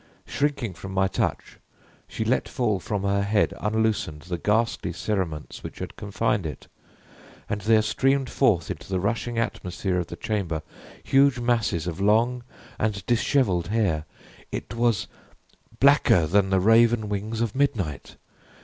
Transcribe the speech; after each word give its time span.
Shrinking 0.25 0.73
from 0.73 0.93
my 0.93 1.07
touch, 1.07 1.59
she 2.07 2.25
let 2.25 2.49
fall 2.49 2.79
from 2.79 3.03
her 3.03 3.21
head, 3.21 3.53
unloosened, 3.61 4.23
the 4.23 4.39
ghastly 4.39 4.93
cerements 4.93 5.61
which 5.61 5.77
had 5.77 5.95
confined 5.95 6.43
it, 6.47 6.67
and 7.47 7.61
there 7.61 7.83
streamed 7.83 8.27
forth 8.27 8.71
into 8.71 8.89
the 8.89 8.99
rushing 8.99 9.37
atmosphere 9.37 9.99
of 9.99 10.07
the 10.07 10.15
chamber 10.15 10.63
huge 11.03 11.39
masses 11.39 11.85
of 11.85 12.01
long 12.01 12.41
and 12.79 13.05
disheveled 13.05 13.67
hair; 13.67 14.05
_it 14.51 14.73
was 14.73 15.05
blacker 15.79 16.25
than 16.25 16.49
the 16.49 16.59
raven 16.59 17.07
wings 17.07 17.39
of 17.39 17.53
midnight. 17.53 18.15